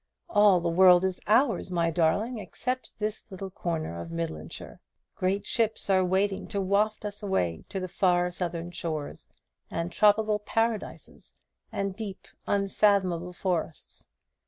[0.31, 4.79] All the world is ours, my darling, except this little corner of Midlandshire.
[5.13, 9.27] Great ships are waiting to waft us away to far Southern shores,
[9.69, 11.37] and tropical paradises,
[11.71, 14.07] and deep unfathomable forests.